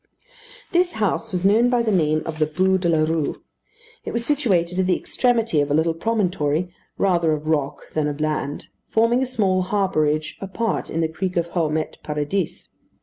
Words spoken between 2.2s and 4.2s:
of the Bû de la Rue. It